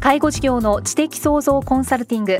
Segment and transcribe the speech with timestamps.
[0.00, 2.38] 介護事業の知的創造コンサルティング。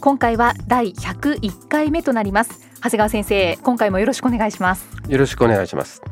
[0.00, 2.60] 今回は第101回目となります。
[2.76, 4.86] 長谷川先生今回もよろしくお願いします。
[5.08, 6.02] よろしくお願いします。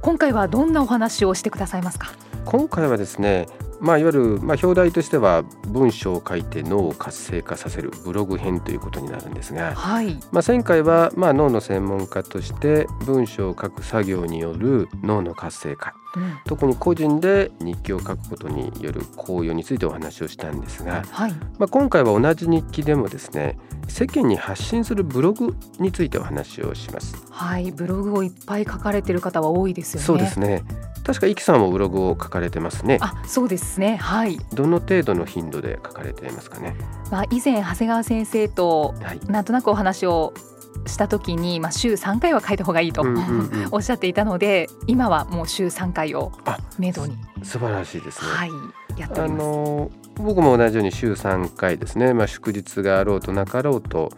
[0.00, 2.12] 今回はどんなお話をしてくださいますか？
[2.44, 3.46] 今回はですね
[3.80, 27.14] まあ、いわゆる、まあ、表題としては文章を書いて脳を活性化させるブログ編ということになるんですが、はい、まあ、前回は、まあ、脳の専門家として文章を書く作業による脳の活性化、うん、特に個人で日記を書くことによる効用についてお話をしたんですが、はい、まあ、今回は同じ日記でもですね世間に発信するブログについてお話をします。
[27.30, 30.06] はい、ブログをいっぱい書かれている方は多いですよね。
[30.06, 30.62] そうですね。
[31.04, 32.98] 確かイキさんもブログを書かれてますね。
[33.02, 33.96] あ、そうですね。
[33.96, 34.38] はい。
[34.54, 36.74] どの程度の頻度で書かれていますかね？
[37.10, 38.94] まあ以前長谷川先生と
[39.26, 40.32] なんとなくお話を
[40.86, 46.32] した時に、まあ、週3回は書いた方がいいと、うんうんうん、 おっしゃっていたので今はもう週3回を
[46.78, 48.28] めどに素晴らしいですね。
[48.28, 48.50] はい、
[48.96, 54.10] やってあの僕も同じように週3回ですね、まあ、祝日があろうとなかろうと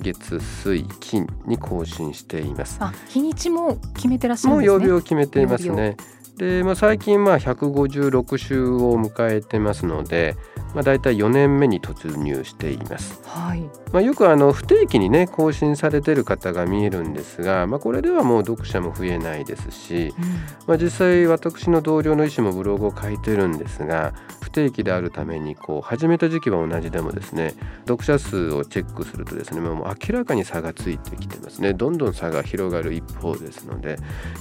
[0.00, 2.78] 月水金に更新しています。
[2.80, 4.78] あ日にちも決めてらっしゃるんですね。
[4.78, 5.96] もう曜日を決めていますね。
[6.36, 10.36] で、まあ、最近まあ156週を迎えてますので、
[10.74, 13.20] まあ、大体4年目に突入しています。
[13.24, 13.62] はい。
[13.92, 20.24] まあ、よくあの不定期にね更新されてる方が見えるんですが、まあ、これではもう読者も増えないですし、うん、
[20.66, 27.54] まあ、実際私の同僚の医師もブログを書いてるんですが不定期であるためにこう始めた時期は同じでもですね
[27.86, 31.72] 読者数をチェックするとですねもう明らかに差がついてきてますね。
[31.72, 33.98] どんどん差が広がる一方ですので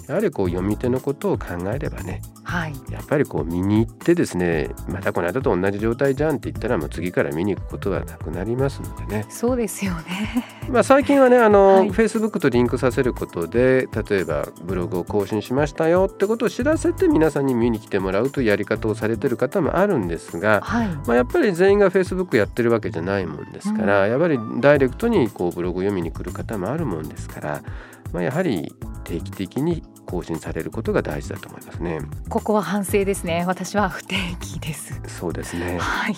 [0.07, 9.25] やはりこう読み手のことを考えればね、はい、やっぱりこう見に行ってですねまたこの間と同じ状態じゃんって言ったらもう次から見に行くことはなくなりますのでね。
[9.29, 10.45] そうですよね。
[10.69, 27.63] まあ最近はねあの、はい、Facebook とリンクさせることで例えばブログを更新しましたよってことを知らせて皆さんに見に来てもらうというやり方をされてる方もあるんですが、はい、まあ、やっぱり全員が Facebook やってるわけじゃないもんですから、うん、やっぱりダイレクトにこうブログを読みに来る方もあるもんですから、
[28.11, 28.73] まあ、やはり
[29.03, 32.00] 定期的に更新されることが大事だと思いますね。
[32.29, 33.46] ここは反省ですね。
[33.47, 35.01] 私は不定期です。
[35.07, 35.79] そうですね。
[35.79, 36.16] はい。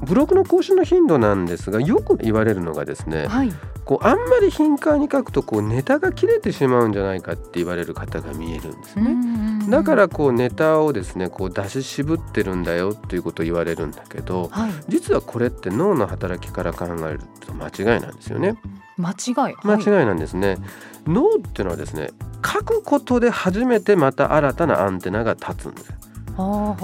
[0.00, 3.52] ブログの更新の頻度なんですがよく言われるのがですね、はい、
[3.84, 9.70] こうあんまり頻繁に書くとこうネタが切れてしまうんじゃないかって言われる方が見えるんですね。
[9.70, 18.56] だからこうネタをですねこう出し渋ってるんだよということを言われるんだけど、はい、実はこれって脳の働きから考えると間違いなんですよね。
[18.96, 20.58] 間違い、はい、間違いなんですね。
[21.06, 22.10] 脳っていうのはですね
[22.44, 25.92] 書くことで初めてまた新たなアンテナが立つんです。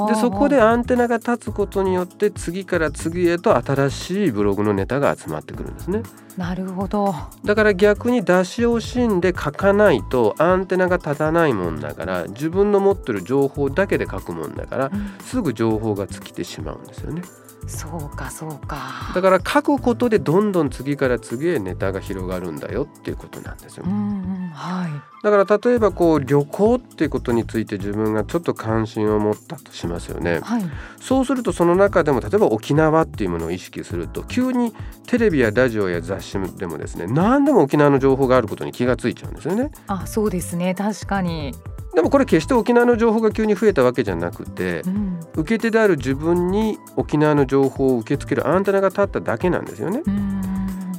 [0.08, 6.02] でそこでアンテナが立つことによって次から次へと新しいブログのネタが集まってくるんですね。
[6.36, 7.14] なるほど
[7.44, 17.22] だから逆に出し惜しんで書かないとアンテナが立たないもんだから自分の持ってる情報だけで書くもんだから、うん、すぐ情報が尽きてしまうんですよね。
[17.68, 23.84] そうかそうかだから書くことでどんどん次から次へネタが広がるんだよっていうことなんですよ。
[23.86, 24.90] うんうんはい、
[25.22, 30.40] だから例えばこう旅行っていうことについて自分がちょっと関心を持ったとしますよね。
[30.40, 30.64] はい、
[31.00, 34.72] そうするとその中でも例えば沖縄っていうものを意識すると急に
[35.06, 39.70] テレビやラジオや雑誌でもですね何でも沖縄の情報があることに気がついちゃうんですよね。
[39.86, 41.54] あそうですね確かに
[41.94, 50.02] でもこれ決して沖縄の情報が急に増えたわけじゃなくて、うん、受け手である自分に沖縄の情報を受け付けるアンテナが立っただけなんですよね。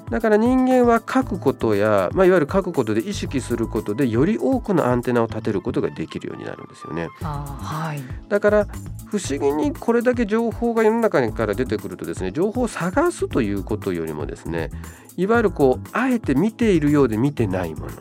[0.10, 7.10] だから人間は書くことや、まあ、いわゆる書くことで意識することでより多くのアンテナを立てることができるようになるんですよね。
[7.22, 8.68] はい、だから
[9.12, 14.72] 不思議にこれだけ情報が世の中から出てくるとですね情報を探すということよりもですね
[15.16, 17.92] いわゆるこうあえて見ているようで見てないもの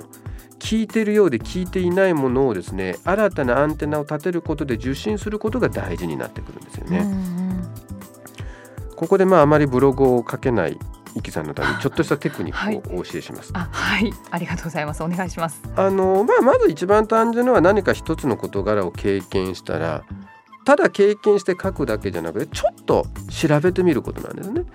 [0.68, 7.06] 聞いているようで聞いていないものをですね新たなアンテナを立てることで受信することが大事になってくるんですよね。
[8.94, 10.78] ここでまああまりブログを書けない
[11.14, 13.50] イキさんのためにちょっとしたテクニックをお教えします。
[13.54, 15.62] はい、あはいありがとうございますお願いします。
[15.74, 20.04] あのまあまず一番単純なのは何か一つの事柄を経験したら
[20.66, 24.66] ただ経験して書くだけじゃなくてちょっと調べてみることなんですね。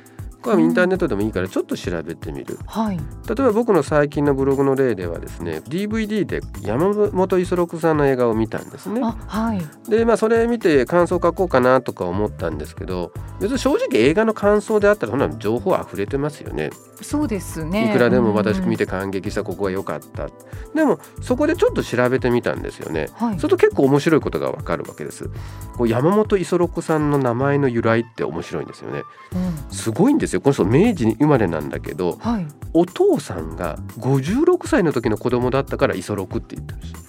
[0.44, 3.02] これはインターネットでもいいからちょっと調べてみる、はい、例
[3.32, 9.02] えば僕の最近のブログの例ではですね DVD で山本五十六さんの映画を見たんですね。
[9.02, 16.72] はい、でまあそれ見て感想書こうかなとか思ったんですけど別に正直映画の感想であったらそんな情報溢れてますよね。
[17.02, 17.90] そうですね。
[17.90, 20.28] いくらでも私見て感激したここが良かった、
[20.74, 25.30] でもそこでちょっと調べてみたんですよね、はい、それと結構面白いことがわかるわけです。
[25.78, 29.04] こう山本五十六さんの名前の由来って面白いんですよね、
[29.34, 30.42] うん、すごいんですよ。
[30.42, 37.04] この人明治に生まれなんだけど、はい、お父さんが56歳の時の子供だったから五十六って言ったんです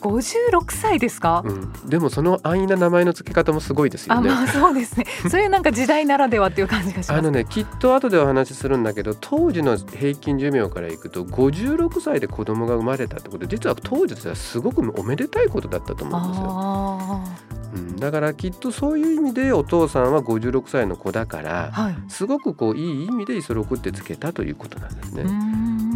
[0.00, 4.30] 五十六歳ですか、うん、でもその安易な名前の付け方もすごいですよね。
[4.30, 5.06] あまあそうですね。
[5.30, 7.12] そういうなんか時代ならではっていう感じがします。
[7.12, 25.24] あのねきっと後でお話しするんだけど当時の平均寿命からいくと五十六歳で子供が生まれたってこと実は当時としてはすごくおめでたいことだったと思うんですようん、だからきっとそういう意味でお父さんは56歳の子だから、はい、すごくこういい意味でイソロクってつけたということなんですね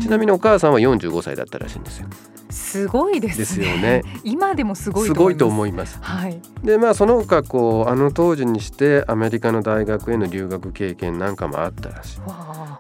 [0.00, 2.08] ちなみにお母さんは45歳だったらしいんですよ
[2.52, 4.02] すごいです、ね、ですよね。
[4.24, 5.98] 今でもすごいすごいと思います。
[6.02, 6.40] はい。
[6.62, 12.20] でまあその他こうあの当時にしてアメリカの大学への留学経験なんかもあったらしい。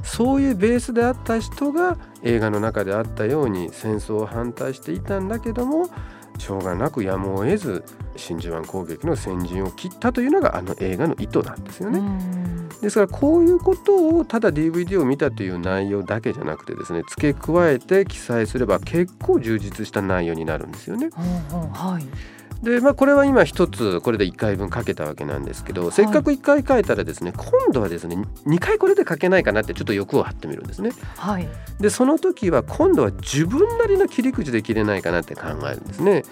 [0.04, 5.88] そういうベースであった人が映画の中であったように戦争を反対していたんだけども
[6.38, 7.84] しょうがなくやむを得ず
[8.16, 12.00] 真珠湾攻撃の先陣を切ったというのがあの映画の意図なんですよね。
[12.80, 21.10] ですからこういうことをただ DVD を見たという内容だけじゃなくてですね付け加えて記載すれば結構充実した内容になるんですよね。
[21.14, 22.06] はい
[22.62, 28.16] でまあ、これは今一つこれで1回分書けたわけなんですけど、はい、せっかく1回書いたらですね今度はですね
[28.46, 30.92] 2回これで書けないかなってちょっと欲を張ってみるんですね。
[31.16, 31.48] はい、
[31.80, 36.22] でその時は今度は自分なりの切り口で切れないかなって考えるんですね。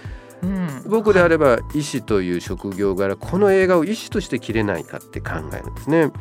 [0.43, 6.13] うん、僕であれば医師という職業柄この映画を医師として切れないかって考えるんですね。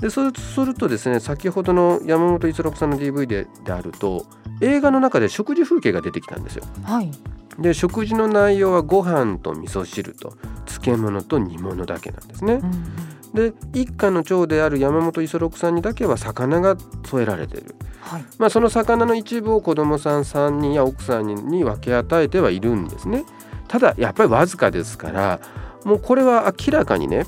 [0.00, 4.26] でそうするとですね先ほどの山本五十六さんの DVD でであると
[4.60, 6.64] 映画の中で食事風景が出てきたんですよ。
[6.82, 7.12] はい
[7.58, 10.34] で食事の内容はご飯と味噌汁と
[10.66, 12.54] 漬物と煮物だけなんですね。
[12.54, 23.24] うんで一家の長である山本五十六さんにだけは魚が添えられている、はい、まあ、その魚の一部を子供さん3人や奥さんに分け与えてはいるんですね。
[23.66, 25.40] ただやっぱりわずかですから
[25.84, 27.26] もうこれは明らかにね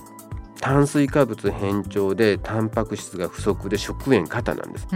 [0.61, 4.87] 炭水化物偏重でタンパク質が不足で食塩過多なんです、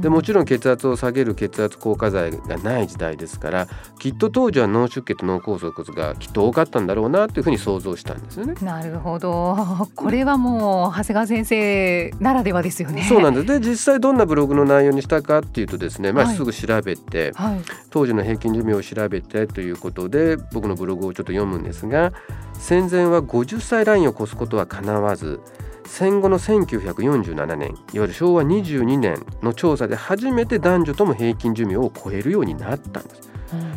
[0.00, 3.68] でもちろん血圧を下げる血圧硬化剤がない時代ですから
[3.98, 8.54] きっと当時は脳出血脳梗塞がきっと多かったんだろうなというふうに想像したんですよね。
[8.62, 9.56] なるほど。
[9.94, 13.04] これはもう長谷川先生ならではですよね。
[13.08, 13.46] そうなんです。
[13.46, 17.60] で実際どんなブログの内容にしたかっていうとですね、まあ、すぐ調べて、はい、
[17.90, 22.12] 当時の平均寿命を調べてということで僕のブログをちょっと読むんですが
[22.60, 25.40] 戦前は50歳ラインを越すことはかなわず
[25.86, 33.29] 戦後の1947年いわゆる昭和22年の調査で初めて男女とも平均寿命を超えるようになったんです。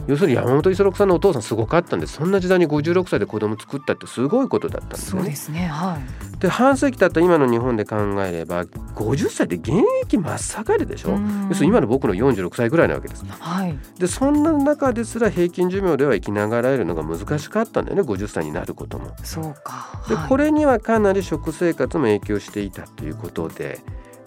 [0.08, 5.22] 要するに山本五十六さんのお父さんすごかったんですそんな時代に56歳で子供作ったってすごいことだったんですね。
[5.22, 9.72] そうですねはい、で半世紀経った今の日本で考えれば50歳で現
[10.04, 11.12] 役真っ盛りでしょ
[11.50, 13.26] 要するに今の僕の46歳ぐらいなわけです。
[13.28, 19.12] はい、でそんな中ですら平均寿命では生きながらえるのが難しかったんだよね50歳になることも。
[19.24, 23.80] そうか、でこれにはかなり食生活も影響していたということで。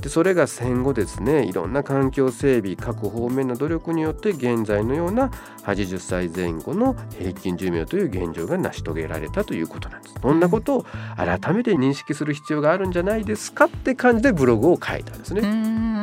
[0.07, 5.33] でそれが戦後ですねいろんな環境整備各方面の努力によって現在のような
[5.65, 10.15] 80歳前後の平均寿命という現状が成し遂げられたということなんです。
[10.23, 10.87] そんなことを
[11.17, 15.96] 改めて認識する必要があるんじゃないですかって感じでブログを書いたんですね。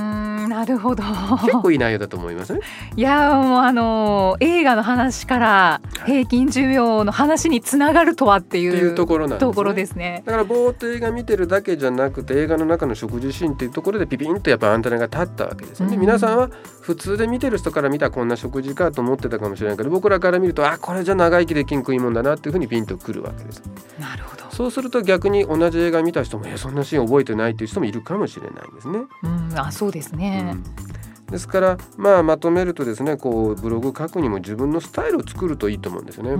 [0.48, 1.04] なるほど。
[1.44, 2.54] 結構いい内容だと思います？
[2.54, 2.60] ね
[2.96, 10.24] いやもうあの映画の話から平均寿命の話につながるとはっていうところなんです、ね、ところですね。
[10.26, 16.50] だからぼーっと映画見てるだけじゃなくて映画の中の食事シーンっていうところでピピンとやっぱアンテナが立ったわけですよね、うん、皆さんは
[16.82, 23.62] 普通で見てる人から見たこんな食事かと思ってたかもしれないけど僕らから見るとあこれじゃ長生きできん食いもんだなっていうふうにピンとくるわけです。
[24.00, 29.00] なるほどそうすると逆に同じ映画見た人もえそんなシーン覚えてないっていう人もいるかもしれないんですね。
[29.24, 36.36] うん、あそうですね、うんですからまあまとめるとですねこうブログ書くにも自分のスタイルを作るといいと思うんですよね。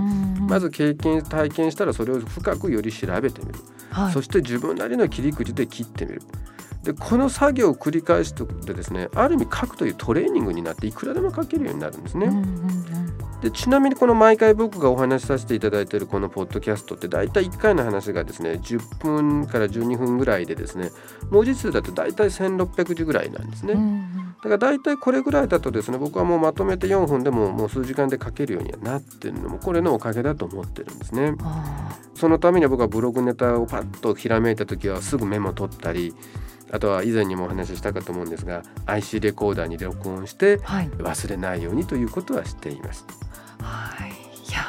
[0.46, 3.58] まず経験体験したらそれを深くより調べてみる、
[3.90, 6.22] はい、そして自分なりの切り口で切ってみる。
[6.84, 12.26] でこの作業を繰り返してですねある意味書くというトレーニングになっていくらでも書けるようになるんですね。
[13.44, 20.90] でちなみにこの毎回僕がお話しさせていただいているこのポッドキャストって大体1回の話がですね10分から12分ぐらいでですね
[21.28, 23.74] 文字数だと大体1600字ぐらいなんですね。
[24.38, 31.34] だから大体これぐらいだとですね僕はもうまとめて4分でももう数時間で書けるようにはなってるのもこれのおかげだと思ってるんですね。
[32.14, 36.14] そのために僕はブログネタをパッとひらめいた時はすぐメモ取ったり
[36.72, 43.04] あとは以前にもお話ししたかと思うんですが IC レコーダーに録音して忘れないようにということはしています。
[43.06, 43.33] はい、
[44.06, 44.24] い。
[44.52, 44.62] や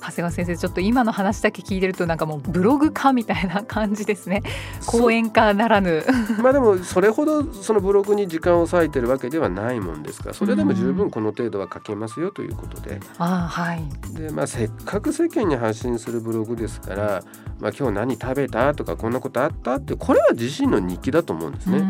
[0.00, 4.42] 長谷川先生ちょっと今の話だけ聞いてるとなんかもうブログ化みたいな感じですね。
[4.86, 6.04] 講演家ならぬ。
[6.42, 13.82] まあでもそれほどそのブログに時間を割いてるわけではないもんですからそれでも十分この程度は書けますよということで、あはい。
[14.14, 17.22] でまあ、せっかく世間に発信するブログですから
[17.62, 21.84] まあ、今日何食べたとかこんなことあったってこれは自身の日記だと思うんですね。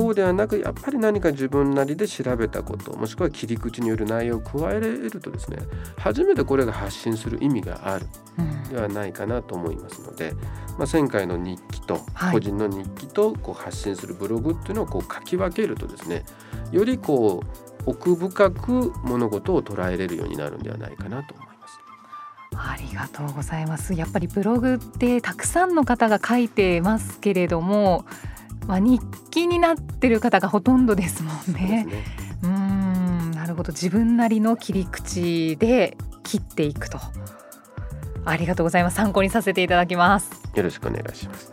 [0.00, 5.58] こうではなくやっぱり何か自分なりで調べたこともしくは切り口による内容を加えるとですね
[5.98, 8.06] 初めてこれが発信する意味がある
[8.70, 10.32] ではないかなと思いますので、
[10.78, 12.00] まあ、前回の日記と
[12.32, 16.24] 個人の日記とこう発信するブログっていうのをこう書き分けるとですね
[16.72, 21.78] よりこう奥深く物事を捉えれるようになるんではないかなと思います。
[22.56, 23.92] ありがとうございます。
[23.92, 28.06] やっぱりブログってたくさんの方が書いてますけれども、
[28.70, 31.86] まあ、日記になってる方がほとんどですもんね。
[31.86, 32.04] ね。
[32.44, 33.72] うんなるほど。
[33.72, 37.00] 自分なりの切り口で切っていくと。
[38.24, 38.94] ありがとうございます。
[38.94, 40.30] 参考にさせていただきます。
[40.54, 41.52] よろしくお願いします。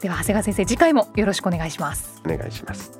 [0.00, 2.20] では長谷川先生次回もよろしくお願いします。
[2.26, 2.99] お願いします